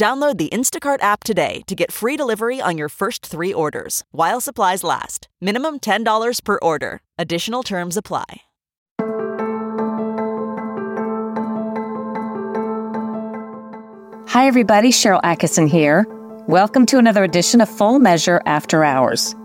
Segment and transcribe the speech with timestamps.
[0.00, 4.40] Download the Instacart app today to get free delivery on your first three orders while
[4.40, 5.28] supplies last.
[5.42, 7.02] Minimum $10 per order.
[7.18, 8.24] Additional terms apply.
[14.28, 14.90] Hi, everybody.
[14.90, 16.06] Sharyl Attkisson here.
[16.48, 19.36] Welcome to another edition of Full Measure After Hours.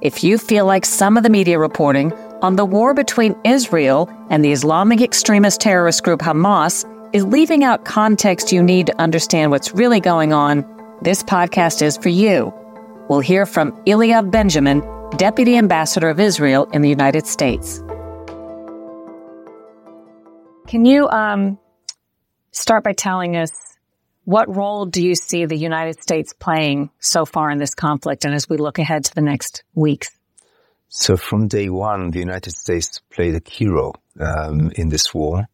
[0.00, 4.42] If you feel like some of the media reporting on the war between Israel and
[4.42, 9.74] the Islamic extremist terrorist group Hamas is leaving out context you need to understand what's
[9.74, 10.64] really going on,
[11.02, 12.52] this podcast is for you.
[13.08, 14.82] We'll hear from Eliav Benjamin,
[15.16, 17.82] Deputy Ambassador of Israel in the United States.
[20.66, 21.58] Can you um,
[22.50, 23.52] start by telling us
[24.24, 28.34] what role do you see the United States playing so far in this conflict and
[28.34, 30.10] as we look ahead to the next weeks?
[30.88, 35.48] So from day one, the United States played a key role um, in this war.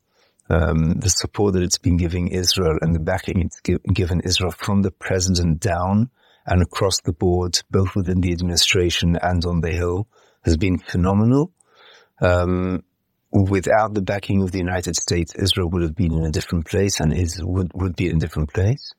[0.50, 4.50] Um, the support that it's been giving Israel and the backing it's gi- given Israel
[4.50, 6.10] from the president down
[6.46, 10.06] and across the board, both within the administration and on the Hill,
[10.44, 11.50] has been phenomenal.
[12.20, 12.84] Um,
[13.32, 17.00] without the backing of the United States, Israel would have been in a different place
[17.00, 18.92] and is would, would be in a different place.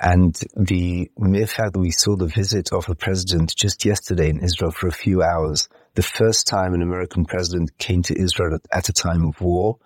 [0.00, 4.40] And the mere fact that we saw the visit of a president just yesterday in
[4.40, 8.60] Israel for a few hours, the first time an American president came to Israel at,
[8.70, 9.78] at a time of war,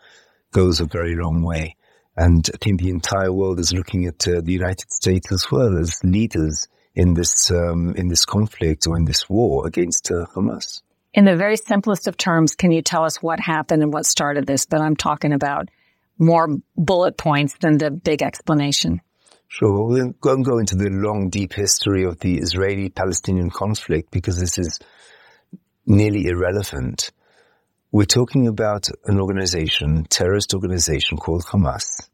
[0.53, 1.77] goes a very long way.
[2.17, 5.78] And I think the entire world is looking at uh, the United States as well
[5.78, 10.83] as leaders in this um, in this conflict or in this war against uh, Hamas.
[11.14, 14.47] In the very simplest of terms, can you tell us what happened and what started
[14.47, 14.67] this?
[14.67, 15.68] But I'm talking about
[16.18, 19.01] more bullet points than the big explanation.
[19.48, 19.86] Sure.
[19.86, 24.79] We won't go into the long, deep history of the Israeli-Palestinian conflict because this is
[25.85, 27.11] nearly irrelevant.
[27.95, 32.08] We're talking about an organization, terrorist organization called Hamas,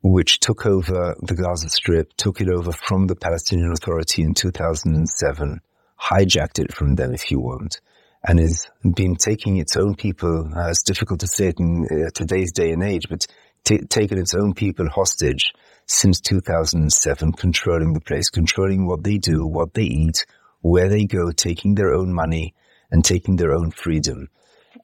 [0.00, 5.60] which took over the Gaza Strip, took it over from the Palestinian Authority in 2007,
[6.00, 7.80] hijacked it from them, if you want,
[8.22, 12.10] and has been taking its own people, uh, it's difficult to say it in uh,
[12.14, 13.26] today's day and age, but
[13.64, 15.52] t- taken its own people hostage
[15.86, 20.26] since 2007, controlling the place, controlling what they do, what they eat,
[20.60, 22.54] where they go, taking their own money
[22.92, 24.28] and taking their own freedom.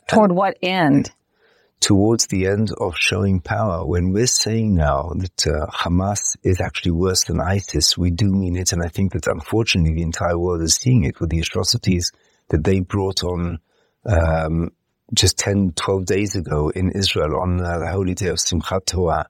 [0.08, 1.10] Toward and what end?
[1.80, 3.84] Towards the end of showing power.
[3.84, 8.56] When we're saying now that uh, Hamas is actually worse than ISIS, we do mean
[8.56, 8.72] it.
[8.72, 12.12] And I think that unfortunately the entire world is seeing it with the atrocities
[12.48, 13.58] that they brought on
[14.06, 14.70] um,
[15.12, 19.28] just 10, 12 days ago in Israel on uh, the holy day of Simchat Torah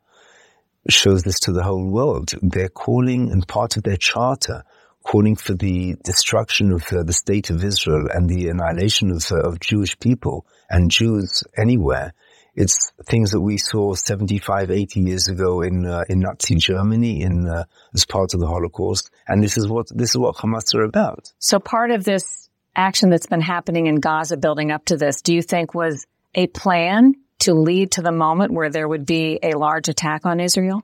[0.89, 2.33] shows this to the whole world.
[2.43, 4.65] They're calling, and part of their charter,
[5.05, 9.41] calling for the destruction of uh, the state of Israel and the annihilation of, uh,
[9.41, 12.15] of Jewish people and Jews anywhere.
[12.57, 17.49] It's things that we saw 75, 80 years ago in uh, in Nazi Germany in
[17.49, 20.85] uh, as part of the Holocaust, and this is what this is what Hamas are
[20.85, 21.33] about.
[21.39, 25.35] So part of this action that's been happening in Gaza building up to this, do
[25.35, 29.59] you think was a plan to lead to the moment where there would be a
[29.59, 30.83] large attack on Israel?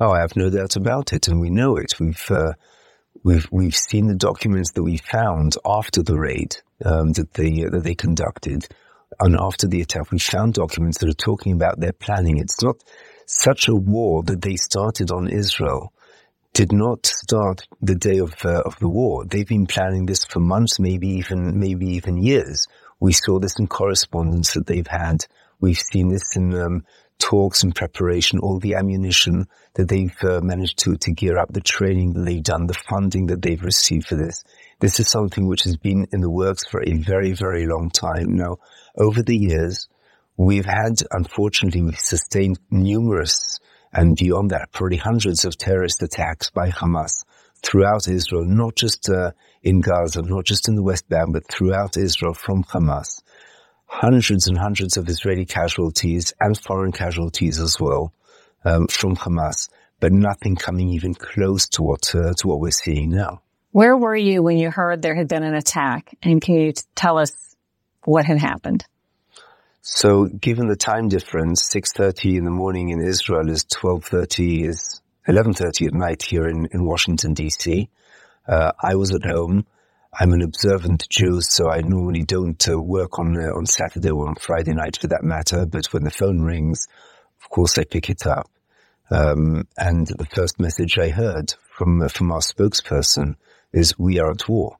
[0.00, 1.98] Oh, I have no doubt about it, and we know it.
[1.98, 2.52] We've uh,
[3.22, 7.82] we've we've seen the documents that we found after the raid um, that they that
[7.84, 8.66] they conducted,
[9.20, 12.38] and after the attack, we found documents that are talking about their planning.
[12.38, 12.76] It's not
[13.26, 15.92] such a war that they started on Israel
[16.58, 19.24] did not start the day of uh, of the war.
[19.24, 22.66] They've been planning this for months, maybe even maybe even years.
[22.98, 25.24] We saw this in correspondence that they've had.
[25.60, 26.84] We've seen this in um,
[27.18, 31.60] talks and preparation, all the ammunition that they've uh, managed to to gear up, the
[31.60, 34.44] training that they've done, the funding that they've received for this.
[34.80, 38.36] This is something which has been in the works for a very very long time
[38.36, 38.58] now.
[38.96, 39.88] Over the years,
[40.36, 43.60] we've had, unfortunately, we've sustained numerous
[43.92, 47.24] and beyond that, probably hundreds of terrorist attacks by Hamas
[47.62, 49.32] throughout Israel, not just uh,
[49.62, 53.22] in Gaza, not just in the West Bank, but throughout Israel from Hamas.
[53.88, 58.12] Hundreds and hundreds of Israeli casualties and foreign casualties as well
[58.64, 59.68] um, from Hamas,
[59.98, 63.42] but nothing coming even close to what uh, to what we're seeing now.
[63.72, 66.14] Where were you when you heard there had been an attack?
[66.22, 67.32] And can you tell us
[68.04, 68.84] what had happened?
[69.82, 75.86] So given the time difference, 6.30 in the morning in Israel is 12.30, is 11.30
[75.86, 77.88] at night here in, in Washington, D.C.
[78.46, 79.66] Uh, I was at home.
[80.12, 84.26] I'm an observant Jew, so I normally don't uh, work on uh, on Saturday or
[84.26, 85.66] on Friday night for that matter.
[85.66, 86.88] But when the phone rings,
[87.42, 88.50] of course I pick it up.
[89.10, 93.36] Um, and the first message I heard from uh, from our spokesperson
[93.72, 94.78] is, "We are at war,"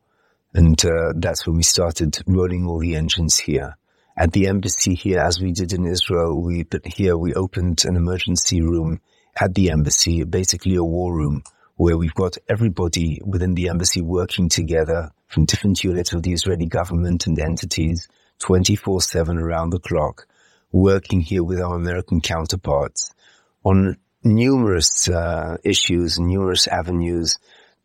[0.55, 3.77] and uh, that's when we started rolling all the engines here.
[4.17, 8.63] At the embassy here, as we did in Israel, we here we opened an emergency
[8.63, 9.01] room
[9.39, 11.43] at the embassy, basically a war room
[11.79, 16.67] where we've got everybody within the embassy working together from different units of the Israeli
[16.67, 18.09] government and entities
[18.41, 20.27] 24-7 around the clock,
[20.73, 23.15] working here with our American counterparts
[23.63, 27.39] on numerous uh, issues, numerous avenues,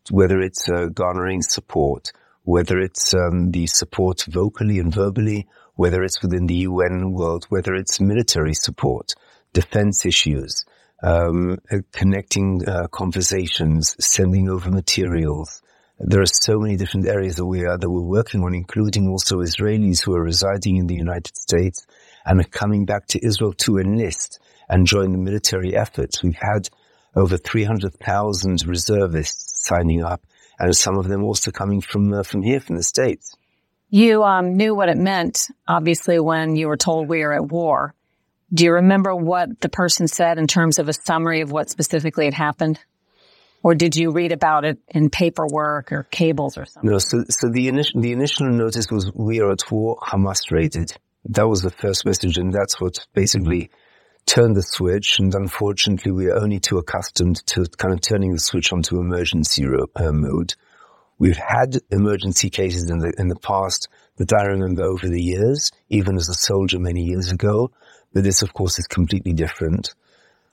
[0.09, 2.11] whether it's uh, garnering support,
[2.45, 7.75] whether it's um, the support vocally and verbally, whether it's within the UN world, whether
[7.75, 9.13] it's military support,
[9.53, 10.65] defense issues,
[11.03, 15.61] um, uh, connecting uh, conversations, sending over materials.
[15.99, 19.37] There are so many different areas that we are that we're working on, including also
[19.37, 21.85] Israelis who are residing in the United States
[22.25, 24.39] and are coming back to Israel to enlist
[24.69, 26.23] and join the military efforts.
[26.23, 26.69] We've had
[27.15, 30.21] over 300,000 reservists signing up,
[30.57, 33.35] and some of them also coming from uh, from here, from the states.
[33.89, 37.93] You um, knew what it meant, obviously, when you were told we are at war.
[38.53, 42.25] Do you remember what the person said in terms of a summary of what specifically
[42.25, 42.79] had happened?
[43.63, 46.91] Or did you read about it in paperwork or cables or something?
[46.91, 50.93] No, so, so the initial, the initial notice was we are at war, Hamas raided.
[51.25, 53.71] That was the first message and that's what basically
[54.25, 55.17] turned the switch.
[55.17, 59.65] And unfortunately, we are only too accustomed to kind of turning the switch onto emergency
[59.65, 60.55] ro- uh, mode.
[61.17, 65.71] We've had emergency cases in the, in the past that I remember over the years,
[65.89, 67.71] even as a soldier many years ago,
[68.13, 69.93] but this, of course, is completely different.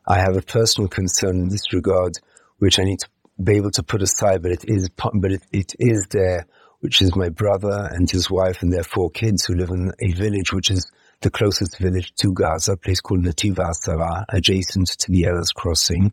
[0.07, 2.15] I have a personal concern in this regard,
[2.59, 3.09] which I need to
[3.43, 6.47] be able to put aside, but it is, but it, it is there,
[6.81, 10.13] which is my brother and his wife and their four kids who live in a
[10.13, 10.91] village, which is
[11.21, 16.13] the closest village to Gaza, a place called Netiv HaAsara, adjacent to the Erez crossing.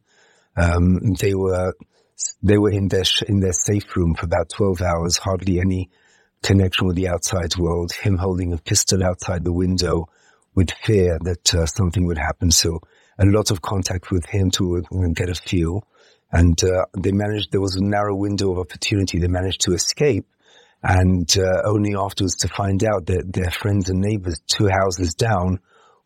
[0.58, 1.74] Um, they were,
[2.44, 5.90] they were in their, in their safe room for about 12 hours, hardly any
[6.44, 10.10] connection with the outside world, him holding a pistol outside the window,
[10.58, 12.50] with fear that uh, something would happen.
[12.50, 12.82] So
[13.20, 14.84] a lot of contact with him to
[15.14, 15.84] get a feel.
[16.32, 19.20] And uh, they managed, there was a narrow window of opportunity.
[19.20, 20.26] They managed to escape
[20.82, 25.60] and uh, only afterwards to find out that their friends and neighbors two houses down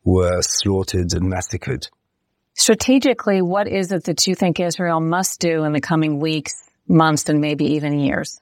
[0.04, 1.88] were slaughtered and massacred.
[2.54, 6.54] Strategically, what is it that you think Israel must do in the coming weeks,
[6.90, 8.42] months, and maybe even years?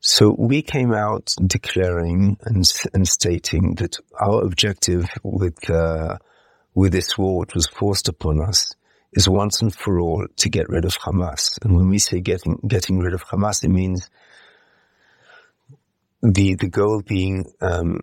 [0.00, 2.64] So we came out declaring and,
[2.94, 6.16] and stating that our objective with uh,
[6.74, 8.74] with this war, which was forced upon us,
[9.12, 11.58] is once and for all to get rid of Hamas.
[11.62, 14.08] And when we say getting getting rid of Hamas, it means
[16.22, 18.00] the the goal being um,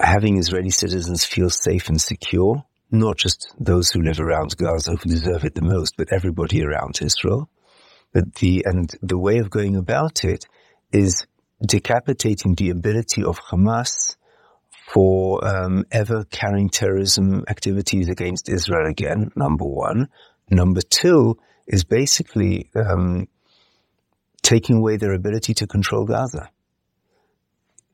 [0.00, 5.08] having Israeli citizens feel safe and secure, not just those who live around Gaza who
[5.08, 7.48] deserve it the most, but everybody around Israel.
[8.12, 10.48] But the and the way of going about it
[10.94, 11.26] is
[11.66, 14.16] decapitating the ability of Hamas
[14.92, 20.08] for um, ever carrying terrorism activities against Israel again, number one.
[20.50, 23.26] Number two is basically um,
[24.42, 26.50] taking away their ability to control Gaza.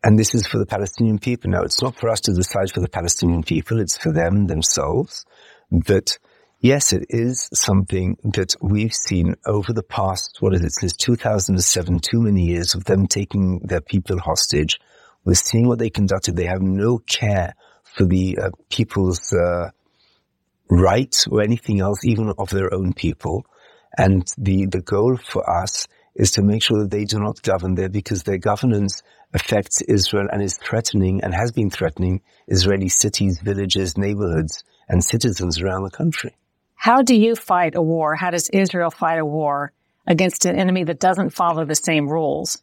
[0.03, 1.51] And this is for the Palestinian people.
[1.51, 5.25] Now, it's not for us to decide for the Palestinian people, it's for them themselves.
[5.71, 6.19] But
[6.63, 12.01] Yes, it is something that we've seen over the past, what is it, since 2007,
[12.01, 14.79] too many years of them taking their people hostage.
[15.25, 16.37] We're seeing what they conducted.
[16.37, 19.71] They have no care for the uh, people's uh,
[20.69, 23.47] rights or anything else, even of their own people.
[23.97, 27.75] And the, the goal for us is to make sure that they do not govern
[27.75, 29.03] there because their governance
[29.33, 35.63] affects Israel and is threatening and has been threatening Israeli cities, villages, neighborhoods, and citizens
[35.63, 36.37] around the country.
[36.83, 38.17] How do you fight a war?
[38.17, 39.71] How does Israel fight a war
[40.07, 42.63] against an enemy that doesn't follow the same rules?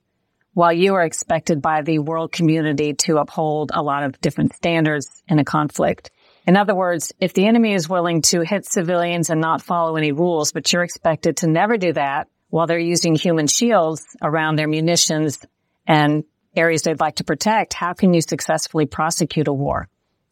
[0.56, 5.22] While you are expected by the world community to uphold a lot of different standards
[5.28, 6.10] in a conflict.
[6.48, 10.12] In other words, if the enemy is willing to hit civilians and not follow any
[10.14, 14.68] rules, but you're expected to never do that while they're using human shields around their
[14.68, 15.38] munitions
[15.86, 16.24] and
[16.56, 19.88] areas they'd like to protect, how can you successfully prosecute a war?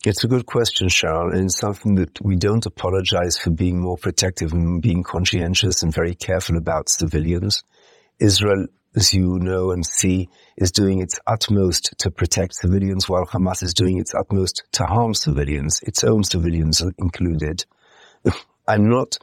[0.06, 3.98] It's a good question, Sharon, and it's something that we don't apologize for being more
[3.98, 7.64] protective and being conscientious and very careful about civilians.
[8.20, 13.64] Israel, as you know and see, is doing its utmost to protect civilians while Hamas
[13.64, 17.66] is doing its utmost to harm civilians, its own civilians included.
[18.68, 19.18] I'm not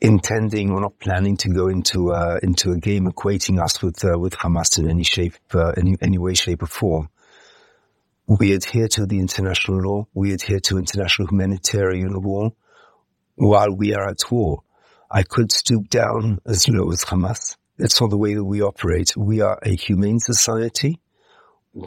[0.00, 4.18] intending or not planning to go into uh, into a game equating us with uh,
[4.18, 7.10] with Hamas in any shape, uh, any any way, shape, or form.
[8.28, 10.08] We adhere to the international law.
[10.12, 12.50] We adhere to international humanitarian law.
[13.36, 14.62] While we are at war,
[15.10, 17.56] I could stoop down as low as Hamas.
[17.78, 19.16] That's not the way that we operate.
[19.16, 20.98] We are a humane society.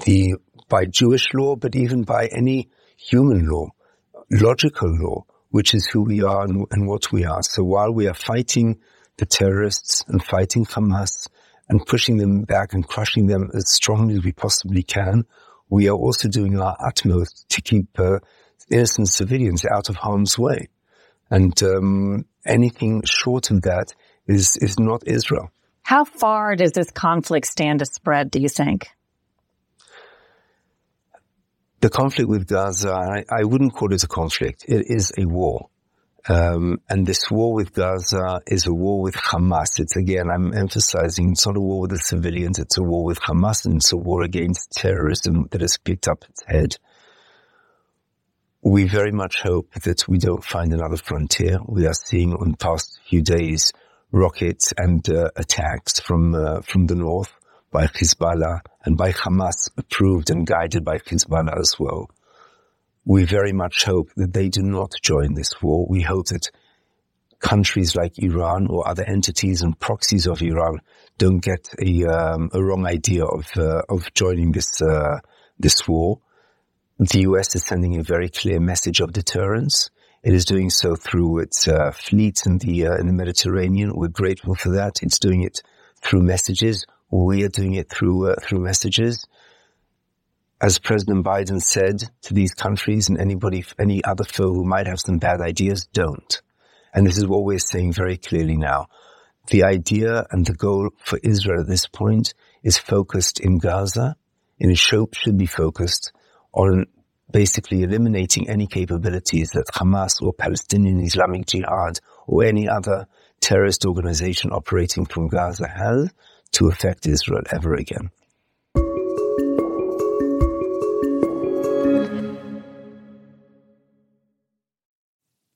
[0.05, 0.35] The
[0.69, 3.69] by Jewish law, but even by any human law,
[4.31, 7.41] logical law, which is who we are and, and what we are.
[7.43, 8.79] So while we are fighting
[9.17, 11.27] the terrorists and fighting Hamas
[11.67, 15.25] and pushing them back and crushing them as strongly as we possibly can,
[15.69, 18.19] we are also doing our utmost to keep uh,
[18.69, 20.69] innocent civilians out of harm's way.
[21.29, 23.93] And um, anything short of that
[24.27, 25.51] is is not Israel.
[25.83, 28.31] How far does this conflict stand to spread?
[28.31, 28.89] Do you think?
[31.81, 34.65] The conflict with Gaza, I, I wouldn't call it a conflict.
[34.67, 35.69] It is a war.
[36.27, 39.79] Um, and this war with Gaza is a war with Hamas.
[39.79, 43.19] It's again, I'm emphasizing, it's not a war with the civilians, it's a war with
[43.19, 46.75] Hamas and it's a war against terrorism that has picked up its head.
[48.61, 51.59] We very much hope that we don't find another frontier.
[51.65, 53.71] We are seeing on the past few days
[54.11, 57.31] rockets and uh, attacks from uh, from the north
[57.71, 62.09] by Hezbollah and by Hamas, approved and guided by Hezbollah as well.
[63.09, 65.87] We very much hope that they do not join this war.
[65.89, 66.51] We hope that
[67.39, 70.81] countries like Iran or other entities and proxies of Iran
[71.17, 75.21] don't get a, um, a wrong idea of uh, of joining this uh,
[75.57, 76.19] this war.
[76.99, 79.89] The US is sending a very clear message of deterrence.
[80.21, 83.95] It is doing so through its uh, in the uh, in the Mediterranean.
[83.95, 85.01] We're grateful for that.
[85.01, 85.63] It's doing it
[86.03, 86.85] through messages.
[87.09, 89.25] We are doing it through uh, through messages.
[90.61, 94.99] As President Biden said to these countries and anybody, any other foe who might have
[94.99, 96.41] some bad ideas, don't.
[96.93, 98.87] And this is what we're saying very clearly now.
[99.47, 104.17] The idea and the goal for Israel at this point is focused in Gaza,
[104.59, 106.11] and it should be focused
[106.51, 106.87] on
[107.31, 113.07] basically eliminating any capabilities that Hamas or Palestinian Islamic Jihad or any other
[113.39, 116.11] terrorist organization operating from Gaza has
[116.51, 118.09] to affect Israel ever again.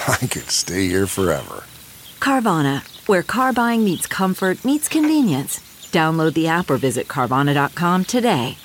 [0.08, 1.64] I could stay here forever.
[2.20, 5.58] Carvana, where car buying meets comfort, meets convenience.
[5.90, 8.56] Download the app or visit Carvana.com today.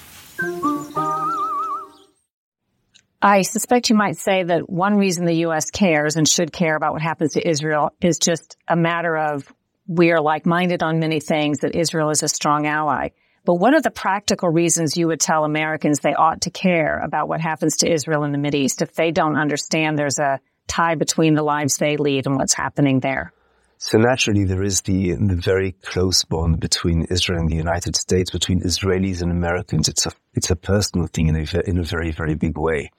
[3.22, 5.72] I suspect you might say that one reason the U.S.
[5.72, 9.51] cares and should care about what happens to Israel is just a matter of
[9.88, 13.10] we are like-minded on many things, that Israel is a strong ally.
[13.44, 17.27] But what are the practical reasons you would tell Americans they ought to care about
[17.27, 21.36] what happens to Israel in the Mideast if they don't understand there's a tie between
[21.36, 23.34] the lives they lead and what's happening there?
[23.78, 28.32] So naturally, there is the the very close bond between Israel and the United States,
[28.32, 29.90] between Israelis and Americans.
[29.90, 32.92] It's a it's a personal thing in a in a very very big way.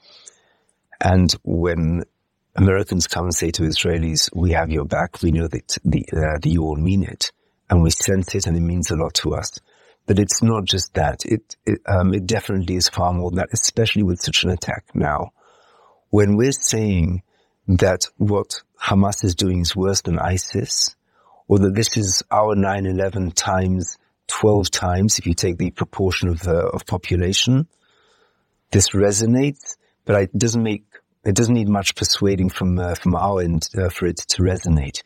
[1.01, 2.05] And when
[2.55, 6.39] Americans come and say to Israelis, "We have your back," we know that the uh,
[6.39, 7.33] that you all mean it,
[7.71, 9.59] and we sense it, and it means a lot to us.
[10.07, 11.25] But it's not just that.
[11.25, 14.85] It it, um, it definitely is far more than that, especially with such an attack
[14.95, 15.33] now.
[16.11, 17.23] When we're saying
[17.69, 20.97] that what Hamas is doing is worse than ISIS,
[21.49, 26.47] or that this is our 9-11 times 12 times if you take the proportion of,
[26.47, 27.67] uh, of population.
[28.71, 30.85] This resonates, but it doesn't make,
[31.25, 35.03] it doesn't need much persuading from, uh, from our end uh, for it to resonate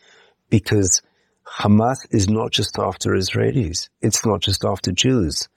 [0.48, 1.02] because
[1.46, 3.88] Hamas is not just after Israelis.
[4.00, 5.48] It's not just after Jews.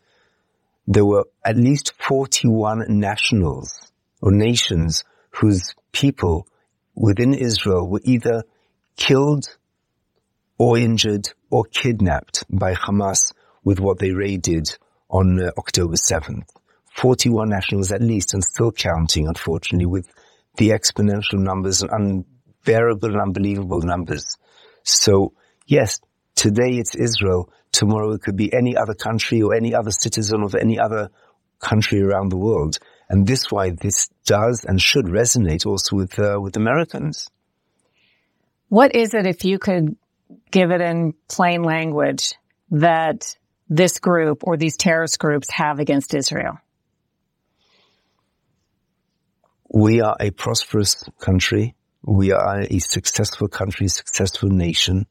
[0.88, 3.92] There were at least 41 nationals
[4.22, 6.48] or nations whose people
[6.96, 8.44] within Israel were either
[8.96, 9.58] killed
[10.58, 13.34] or injured or kidnapped by Hamas
[13.64, 14.76] with what they raided
[15.10, 16.48] on uh, October 7th.
[16.96, 20.08] 41 nationals at least and still counting, unfortunately, with
[20.58, 22.26] the exponential numbers and
[22.66, 24.38] unbearable and unbelievable numbers.
[24.84, 25.34] So
[25.66, 26.00] yes,
[26.36, 27.52] today it's Israel.
[27.72, 31.10] Tomorrow it could be any other country or any other citizen of any other
[31.60, 32.78] country around the world.
[33.10, 37.30] And this why this does and should resonate also with, uh, with Americans.
[38.70, 39.96] What is it, if you could
[40.52, 42.34] give it in plain language,
[42.72, 43.38] that
[43.70, 46.58] this group or these terrorist groups have against Israel?
[49.72, 51.76] We are a prosperous country.
[52.04, 55.08] We are a successful country, successful nation.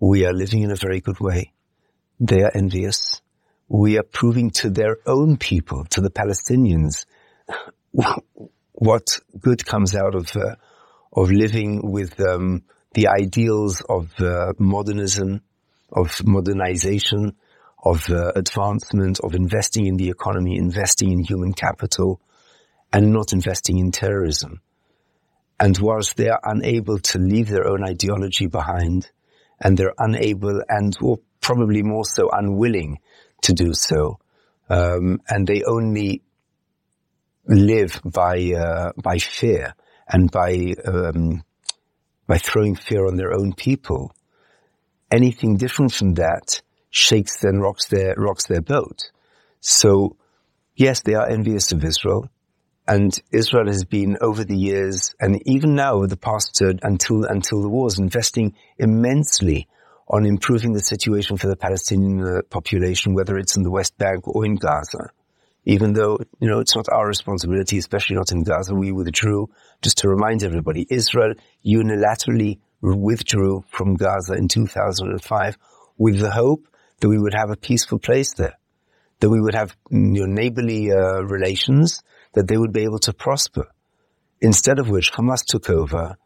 [0.00, 1.52] We are living in a very good way.
[2.18, 3.22] They are envious.
[3.68, 7.06] We are proving to their own people, to the Palestinians,
[8.72, 10.56] what good comes out of uh,
[11.12, 15.42] of living with um, the ideals of uh, modernism,
[15.92, 17.36] of modernization,
[17.82, 22.20] of uh, advancement, of investing in the economy, investing in human capital,
[22.92, 24.60] and not investing in terrorism.
[25.60, 29.10] And whilst they are unable to leave their own ideology behind,
[29.60, 32.98] and they're unable and or probably more so unwilling
[33.44, 34.18] to do so,
[34.68, 36.22] um, and they only
[37.46, 39.74] live by uh, by fear
[40.08, 41.42] and by um,
[42.26, 44.14] by throwing fear on their own people.
[45.10, 49.10] Anything different from that shakes and rocks their rocks their boat.
[49.60, 50.16] So,
[50.74, 52.28] yes, they are envious of Israel,
[52.86, 57.24] and Israel has been over the years, and even now over the past uh, until
[57.24, 59.68] until the wars, investing immensely
[60.08, 64.26] on improving the situation for the Palestinian uh, population, whether it's in the West Bank
[64.28, 65.10] or in Gaza
[65.64, 68.74] even though, you know, it's not our responsibility, especially not in Gaza.
[68.74, 69.48] We withdrew,
[69.82, 71.34] just to remind everybody, Israel
[71.64, 75.56] unilaterally withdrew from Gaza in 2005
[75.96, 76.68] with the hope
[77.00, 78.58] that we would have a peaceful place there,
[79.20, 82.02] that we would have you know, neighborly uh, relations,
[82.34, 83.68] that they would be able to prosper.
[84.40, 86.16] Instead of which Hamas took over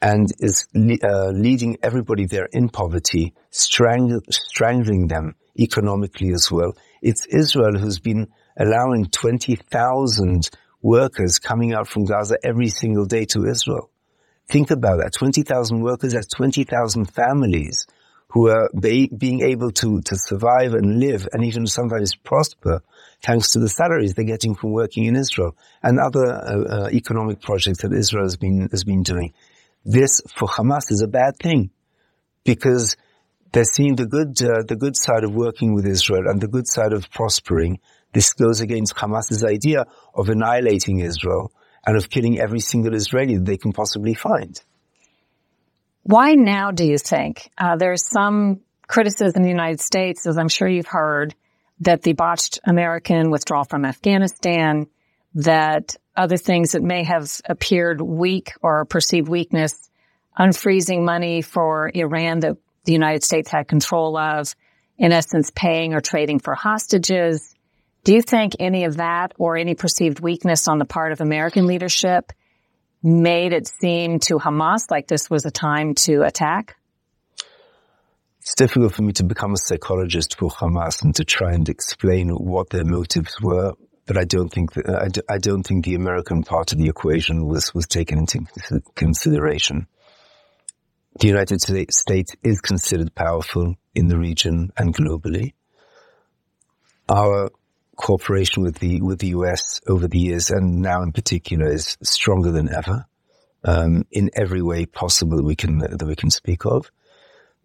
[0.00, 6.76] and is uh, leading everybody there in poverty, strang- strangling them economically as well.
[7.02, 10.50] It's Israel who's been allowing 20,000
[10.82, 13.90] workers coming out from Gaza every single day to Israel.
[14.48, 15.12] Think about that.
[15.12, 17.86] 20,000 workers, that's 20,000 families
[18.28, 22.82] who are be, being able to, to survive and live and even sometimes prosper
[23.22, 27.40] thanks to the salaries they're getting from working in Israel and other uh, uh, economic
[27.40, 29.32] projects that Israel has been, has been doing.
[29.90, 31.70] This for Hamas is a bad thing
[32.44, 32.98] because
[33.52, 36.68] they're seeing the good, uh, the good side of working with Israel and the good
[36.68, 37.80] side of prospering
[38.12, 41.50] this goes against Hamas's idea of annihilating Israel
[41.86, 44.60] and of killing every single Israeli that they can possibly find.
[46.02, 47.50] Why now, do you think?
[47.56, 51.34] Uh, there's some criticism in the United States, as I'm sure you've heard,
[51.80, 54.86] that the botched American withdrawal from Afghanistan,
[55.34, 59.88] that other things that may have appeared weak or perceived weakness,
[60.38, 64.54] unfreezing money for Iran that the United States had control of,
[64.98, 67.54] in essence, paying or trading for hostages,
[68.04, 71.66] do you think any of that or any perceived weakness on the part of American
[71.66, 72.32] leadership
[73.02, 76.76] made it seem to Hamas like this was a time to attack?
[78.40, 82.30] It's difficult for me to become a psychologist for Hamas and to try and explain
[82.30, 83.74] what their motives were,
[84.08, 87.74] but I don't think that, I, don't think the American part of the equation was
[87.74, 88.46] was taken into
[88.94, 89.86] consideration.
[91.20, 95.52] The United States is considered powerful in the region and globally.
[97.08, 97.50] Our
[97.96, 102.50] cooperation with the with the US over the years, and now in particular, is stronger
[102.50, 103.04] than ever
[103.62, 106.90] um, in every way possible that we can that we can speak of.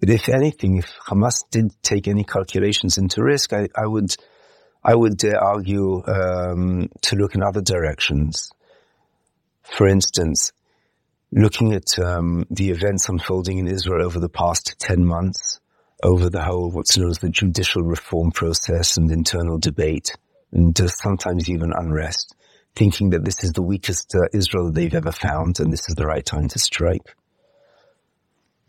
[0.01, 4.13] But if anything, if Hamas did take any calculations into risk, I, I would
[4.83, 8.51] I would uh, argue um, to look in other directions.
[9.63, 10.51] For instance,
[11.31, 15.59] looking at um, the events unfolding in Israel over the past ten months,
[16.03, 20.15] over the whole what's known as the judicial reform process and internal debate,
[20.51, 22.35] and sometimes even unrest,
[22.75, 26.05] thinking that this is the weakest uh, Israel they've ever found and this is the
[26.05, 27.15] right time to strike.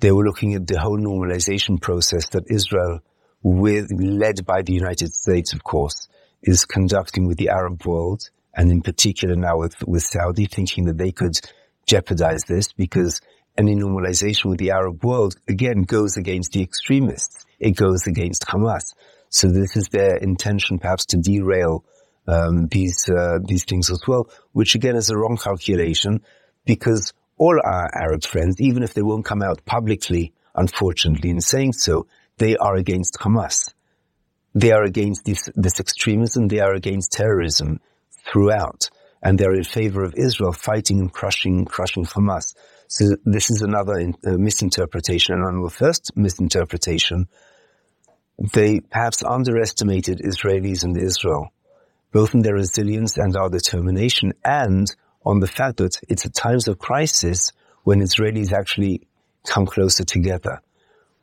[0.01, 3.01] They were looking at the whole normalization process that Israel,
[3.45, 6.09] with, led by the United States, of course,
[6.43, 10.99] is conducting with the Arab world, and in particular now with, with Saudi, thinking that
[10.99, 11.39] they could
[11.87, 13.21] jeopardize this because
[13.57, 17.45] any normalization with the Arab world, again, goes against the extremists.
[17.61, 18.95] It goes against Hamas.
[19.29, 21.85] So this is their intention, perhaps, to derail
[22.27, 26.23] um, these uh, these things as well, which again is a wrong calculation
[26.65, 31.73] because all our Arab friends, even if they won't come out publicly unfortunately, in saying
[31.73, 32.07] so,
[32.39, 33.73] they are against Hamas.
[34.55, 36.49] They are against this, this extremism.
[36.49, 37.81] They are against terrorism
[38.27, 38.91] throughout.
[39.23, 42.55] And they're in favor of Israel fighting and crushing, crushing Hamas.
[42.89, 45.35] So this is another in, uh, misinterpretation.
[45.35, 47.29] And on the first misinterpretation,
[48.53, 51.53] they perhaps underestimated Israelis and Israel,
[52.13, 54.95] both in their resilience and our determination, and
[55.25, 57.53] on the fact that it's at times of crisis
[57.85, 59.07] when Israelis actually
[59.47, 60.61] come closer together.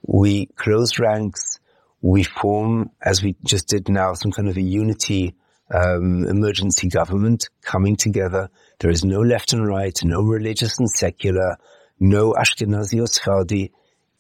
[0.04, 1.60] We close ranks,
[2.02, 5.36] we form, as we just did now, some kind of a unity
[5.74, 8.50] um, emergency government coming together.
[8.80, 11.58] There is no left and right, no religious and secular,
[12.00, 13.72] no Ashkenazi or Sephardi.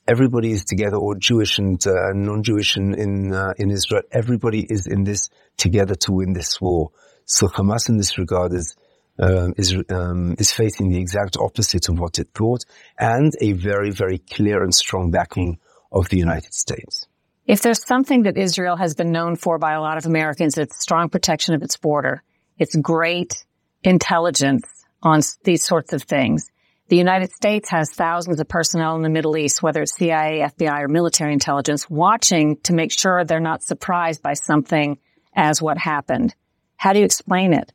[0.07, 4.03] Everybody is together, or Jewish and uh, non-Jewish in in, uh, in Israel.
[4.11, 6.91] Everybody is in this together to win this war.
[7.25, 8.75] So Hamas, in this regard, is
[9.19, 12.65] um, is um, is facing the exact opposite of what it thought,
[12.97, 15.59] and a very very clear and strong backing
[15.91, 17.07] of the United States.
[17.47, 20.79] If there's something that Israel has been known for by a lot of Americans, it's
[20.79, 22.23] strong protection of its border.
[22.57, 23.45] It's great
[23.83, 24.65] intelligence
[25.01, 26.49] on these sorts of things.
[26.87, 30.81] The United States has thousands of personnel in the Middle East, whether it's CIA, FBI,
[30.81, 34.99] or military intelligence, watching to make sure they're not surprised by something
[35.33, 36.35] as what happened.
[36.75, 37.71] How do you explain it?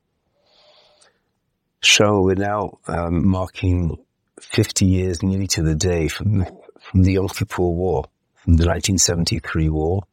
[1.82, 3.96] So we're now um, marking
[4.40, 6.44] 50 years nearly to the day from,
[6.90, 10.04] from the Yom Kippur War from the 1973 war,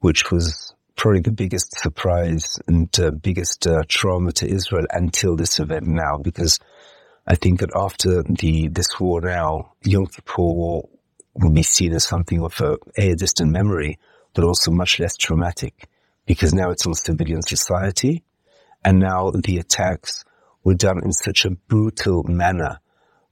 [0.00, 5.60] which was probably the biggest surprise and uh, biggest uh, trauma to Israel until this
[5.60, 6.58] event now, because
[7.24, 10.88] I think that after the this war now, Yom Kippur War
[11.34, 13.98] will be seen as something of a, a distant memory,
[14.34, 15.88] but also much less traumatic,
[16.26, 18.24] because now it's on civilian society,
[18.84, 20.24] and now the attacks
[20.64, 22.80] were done in such a brutal manner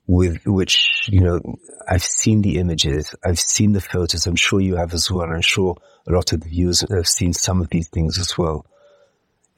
[0.07, 1.40] with which, you know,
[1.88, 5.29] I've seen the images, I've seen the photos, I'm sure you have as well.
[5.29, 8.66] I'm sure a lot of the viewers have seen some of these things as well.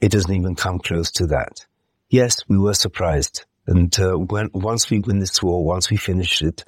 [0.01, 1.65] It doesn't even come close to that.
[2.09, 3.45] Yes, we were surprised.
[3.67, 6.63] And uh, when, once we win this war, once we finish it,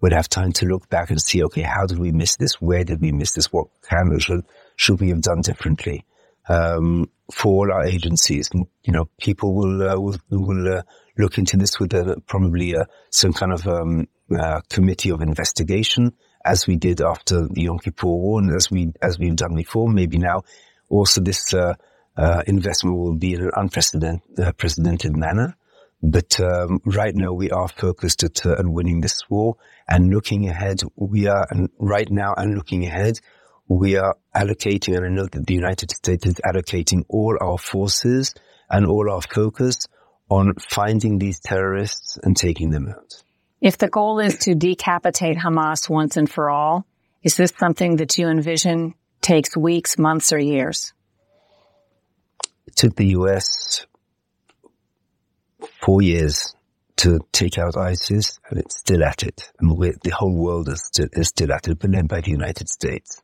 [0.00, 2.60] we'd have time to look back and see, okay, how did we miss this?
[2.60, 3.52] Where did we miss this?
[3.52, 4.44] What can or should,
[4.76, 6.04] should we have done differently?
[6.48, 10.82] Um, for all our agencies, you know, people will, uh, will, will uh,
[11.16, 16.12] look into this with a, probably a, some kind of um, uh, committee of investigation,
[16.44, 19.88] as we did after the Yom Kippur War, and as we as we've done before.
[19.88, 20.42] Maybe now,
[20.88, 21.74] also this uh,
[22.16, 25.56] uh, investment will be in an unprecedented uh, manner.
[26.02, 29.56] But um, right now, we are focused at, uh, on winning this war
[29.88, 30.82] and looking ahead.
[30.96, 33.20] We are and right now and looking ahead.
[33.68, 38.34] We are allocating, and I know that the United States is allocating all our forces
[38.68, 39.86] and all our focus
[40.28, 43.22] on finding these terrorists and taking them out.
[43.60, 46.86] If the goal is to decapitate Hamas once and for all,
[47.22, 50.92] is this something that you envision takes weeks, months, or years?
[52.66, 53.86] It took the US
[55.82, 56.54] four years
[56.96, 59.50] to take out ISIS, and it's still at it.
[59.58, 62.68] And the whole world is still, is still at it, but led by the United
[62.68, 63.22] States.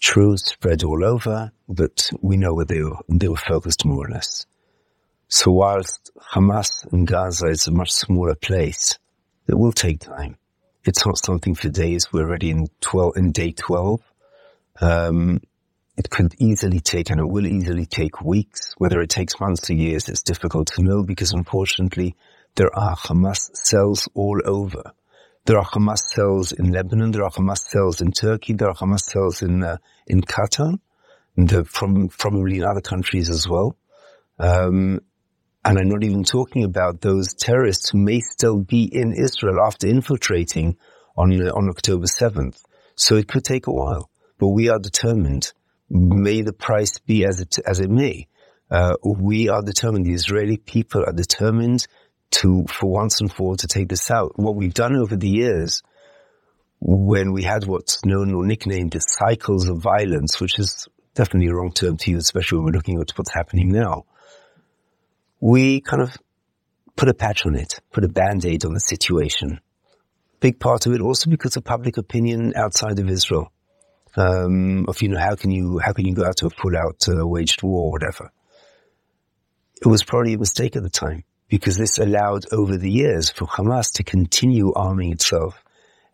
[0.00, 4.10] Truth spread all over, but we know where they were, they were focused more or
[4.10, 4.46] less.
[5.28, 8.98] So whilst Hamas in Gaza is a much smaller place,
[9.46, 10.38] it will take time.
[10.84, 12.10] It's not something for days.
[12.10, 14.00] We're already in 12, in day 12.
[14.80, 15.42] Um,
[15.98, 18.72] it could easily take, and it will easily take weeks.
[18.78, 22.16] Whether it takes months or years, it's difficult to know because unfortunately
[22.54, 24.92] there are Hamas cells all over.
[25.44, 27.10] There are Hamas cells in Lebanon.
[27.10, 28.54] There are Hamas cells in Turkey.
[28.54, 30.78] There are Hamas cells in, uh, in Qatar
[31.36, 33.76] and from, probably in other countries as well.
[34.38, 35.00] Um,
[35.68, 39.86] and I'm not even talking about those terrorists who may still be in Israel after
[39.86, 40.78] infiltrating
[41.14, 42.58] on, on October 7th.
[42.94, 45.52] So it could take a while, but we are determined.
[45.90, 48.28] May the price be as it, as it may.
[48.70, 50.06] Uh, we are determined.
[50.06, 51.86] The Israeli people are determined
[52.30, 54.38] to, for once and for all, to take this out.
[54.38, 55.82] What we've done over the years,
[56.80, 61.54] when we had what's known or nicknamed the cycles of violence, which is definitely a
[61.54, 64.06] wrong term to use, especially when we're looking at what's happening now
[65.40, 66.16] we kind of
[66.96, 69.60] put a patch on it, put a band-aid on the situation.
[70.40, 73.52] Big part of it also because of public opinion outside of Israel.
[74.16, 77.06] Um, of, you know, how can you, how can you go out to a full-out
[77.08, 78.32] uh, waged war or whatever?
[79.80, 83.46] It was probably a mistake at the time because this allowed over the years for
[83.46, 85.62] Hamas to continue arming itself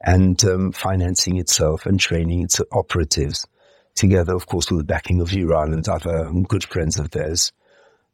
[0.03, 3.47] and um, financing itself and training its operatives
[3.95, 7.53] together, of course, with the backing of Iran and other good friends of theirs.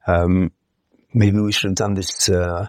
[0.06, 0.52] Um,
[1.12, 2.66] maybe we should have done this uh,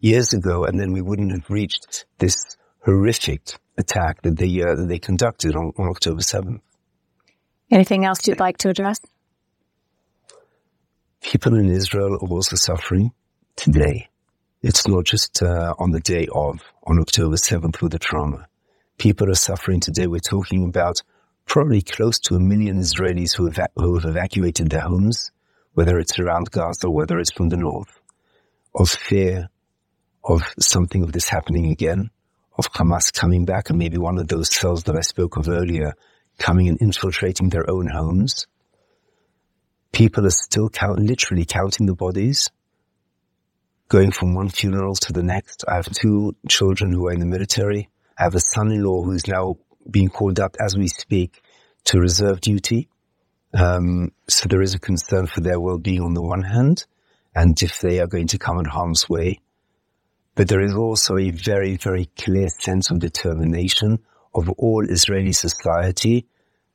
[0.00, 4.88] years ago, and then we wouldn't have reached this horrific attack that they uh, that
[4.88, 6.62] they conducted on, on October seventh.
[7.70, 9.00] Anything else you'd like to address?
[11.22, 13.12] People in Israel are also suffering
[13.56, 14.08] today.
[14.60, 18.46] It's not just uh, on the day of, on October 7th with the trauma.
[18.98, 20.06] People are suffering today.
[20.06, 21.02] We're talking about
[21.46, 25.32] probably close to a million Israelis who, eva- who have evacuated their homes,
[25.74, 28.00] whether it's around Gaza or whether it's from the north,
[28.74, 29.48] of fear
[30.24, 32.10] of something of this happening again,
[32.56, 35.94] of Hamas coming back and maybe one of those cells that I spoke of earlier
[36.38, 38.46] coming and infiltrating their own homes.
[39.92, 42.50] People are still count, literally counting the bodies,
[43.88, 45.64] going from one funeral to the next.
[45.68, 47.90] I have two children who are in the military.
[48.18, 49.56] I have a son-in-law who is now
[49.90, 51.42] being called up as we speak
[51.84, 52.88] to reserve duty.
[53.54, 56.86] Um, so there is a concern for their well-being on the one hand,
[57.34, 59.40] and if they are going to come in harm's way.
[60.34, 63.98] But there is also a very, very clear sense of determination
[64.34, 66.26] of all Israeli society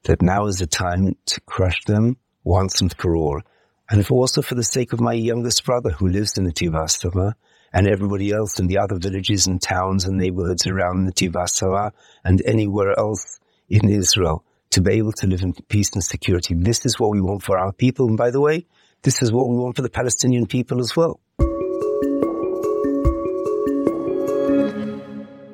[0.03, 3.41] that now is the time to crush them once and for all.
[3.89, 7.33] And also for the sake of my youngest brother who lives in Netiv HaAsara
[7.73, 11.91] and everybody else in the other villages and towns and neighborhoods around Netiv HaAsara
[12.23, 16.53] and anywhere else in Israel to be able to live in peace and security.
[16.53, 18.08] This is what we want for our people.
[18.08, 18.65] And by the way,
[19.03, 21.19] this is what we want for the Palestinian people as well.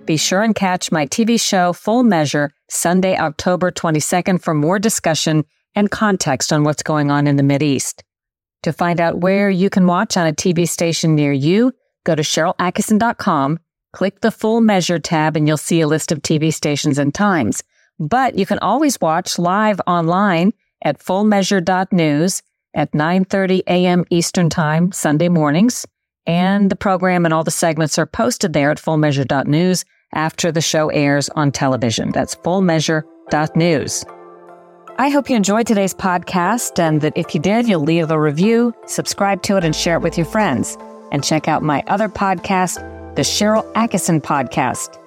[0.06, 5.45] Be sure and catch my TV show Full Measure Sunday, October 22nd for more discussion
[5.76, 8.04] and context on what's going on in the East.
[8.63, 11.73] To find out where you can watch on a TV station near you,
[12.06, 13.60] go to SharylAttkisson.com,
[13.91, 17.63] click the Full Measure tab, and you'll see a list of TV stations and times.
[17.99, 20.53] But you can always watch live online
[20.84, 22.41] at fullmeasure.news
[22.73, 24.06] at 9:30 a.m.
[24.10, 25.86] Eastern Time Sunday mornings.
[26.25, 30.89] And the program and all the segments are posted there at fullmeasure.news after the show
[30.89, 32.12] airs on television.
[32.12, 34.06] That's fullmeasure.news.
[34.97, 38.73] I hope you enjoyed today's podcast and that if you did, you'll leave a review,
[38.86, 40.77] subscribe to it, and share it with your friends.
[41.12, 42.75] And check out my other podcast,
[43.15, 45.03] the Sharyl Attkisson Podcast.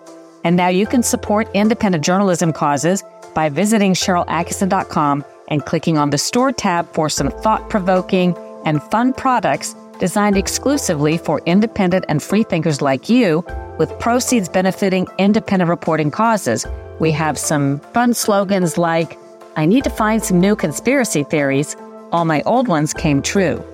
[0.46, 3.02] And now you can support independent journalism causes
[3.34, 8.32] by visiting SharylAttkisson.com and clicking on the store tab for some thought provoking
[8.64, 13.44] and fun products designed exclusively for independent and free thinkers like you,
[13.76, 16.64] with proceeds benefiting independent reporting causes.
[17.00, 19.18] We have some fun slogans like,
[19.56, 21.74] I need to find some new conspiracy theories.
[22.12, 23.64] All my old ones came true.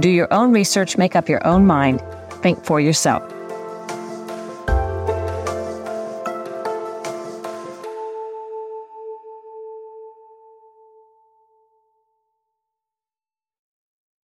[0.00, 2.02] Do your own research, make up your own mind,
[2.42, 3.35] think for yourself.